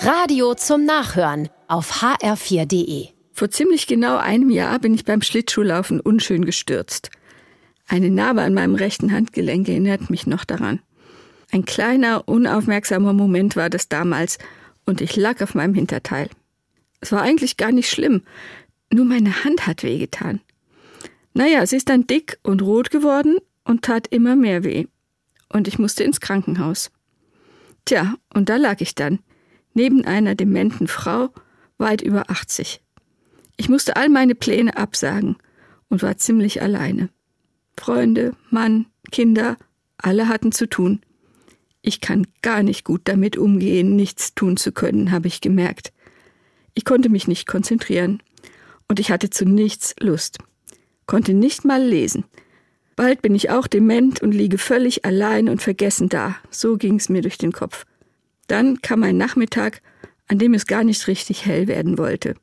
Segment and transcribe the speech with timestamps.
[0.00, 3.08] Radio zum Nachhören auf hr4.de.
[3.32, 7.10] Vor ziemlich genau einem Jahr bin ich beim Schlittschuhlaufen unschön gestürzt.
[7.88, 10.80] Eine Narbe an meinem rechten Handgelenk erinnert mich noch daran.
[11.50, 14.38] Ein kleiner, unaufmerksamer Moment war das damals
[14.86, 16.30] und ich lag auf meinem Hinterteil.
[17.00, 18.22] Es war eigentlich gar nicht schlimm,
[18.92, 20.40] nur meine Hand hat wehgetan.
[21.34, 24.86] Naja, sie ist dann dick und rot geworden und tat immer mehr weh.
[25.48, 26.92] Und ich musste ins Krankenhaus.
[27.84, 29.18] Tja, und da lag ich dann,
[29.74, 31.30] neben einer dementen Frau,
[31.78, 32.80] weit über 80.
[33.56, 35.36] Ich musste all meine Pläne absagen
[35.88, 37.10] und war ziemlich alleine.
[37.78, 39.56] Freunde, Mann, Kinder,
[39.96, 41.00] alle hatten zu tun.
[41.82, 45.92] Ich kann gar nicht gut damit umgehen, nichts tun zu können, habe ich gemerkt.
[46.74, 48.22] Ich konnte mich nicht konzentrieren
[48.88, 50.38] und ich hatte zu nichts Lust,
[51.06, 52.24] konnte nicht mal lesen.
[52.96, 56.36] Bald bin ich auch dement und liege völlig allein und vergessen da.
[56.50, 57.86] So ging's mir durch den Kopf.
[58.48, 59.82] Dann kam ein Nachmittag,
[60.26, 62.34] an dem es gar nicht richtig hell werden wollte.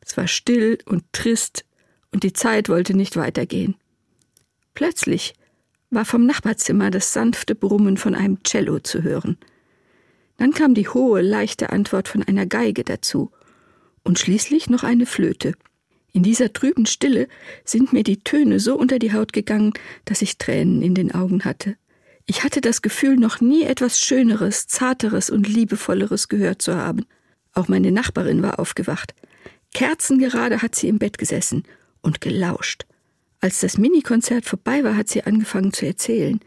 [0.00, 1.64] Es war still und trist
[2.12, 3.76] und die Zeit wollte nicht weitergehen.
[4.74, 5.34] Plötzlich
[5.90, 9.36] war vom Nachbarzimmer das sanfte Brummen von einem Cello zu hören.
[10.36, 13.32] Dann kam die hohe, leichte Antwort von einer Geige dazu
[14.04, 15.54] und schließlich noch eine Flöte.
[16.12, 17.28] In dieser trüben Stille
[17.64, 19.72] sind mir die Töne so unter die Haut gegangen,
[20.04, 21.76] dass ich Tränen in den Augen hatte.
[22.30, 27.06] Ich hatte das Gefühl, noch nie etwas Schöneres, Zarteres und Liebevolleres gehört zu haben.
[27.54, 29.14] Auch meine Nachbarin war aufgewacht.
[29.72, 31.62] Kerzengerade hat sie im Bett gesessen
[32.02, 32.84] und gelauscht.
[33.40, 36.38] Als das Minikonzert vorbei war, hat sie angefangen zu erzählen.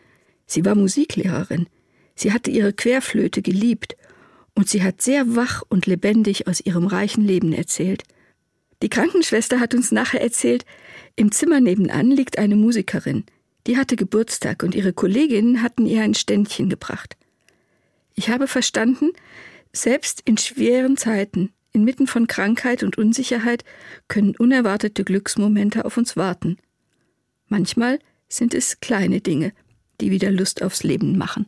[0.46, 1.68] Sie war Musiklehrerin.
[2.14, 3.98] Sie hatte ihre Querflöte geliebt
[4.54, 8.04] und sie hat sehr wach und lebendig aus ihrem reichen Leben erzählt.
[8.84, 10.64] Die Krankenschwester hat uns nachher erzählt,
[11.16, 13.24] im Zimmer nebenan liegt eine Musikerin.
[13.68, 17.16] Die hatte Geburtstag und ihre Kolleginnen hatten ihr ein Ständchen gebracht.
[18.16, 19.12] Ich habe verstanden,
[19.74, 23.64] selbst in schweren Zeiten, inmitten von Krankheit und Unsicherheit,
[24.08, 26.58] können unerwartete Glücksmomente auf uns warten.
[27.48, 29.54] Manchmal sind es kleine Dinge,
[30.00, 31.48] die wieder Lust aufs Leben machen.